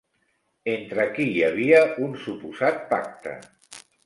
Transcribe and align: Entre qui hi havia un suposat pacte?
Entre 0.71 1.05
qui 1.17 1.27
hi 1.33 1.43
havia 1.49 1.83
un 2.07 2.17
suposat 2.25 2.83
pacte? 2.97 3.37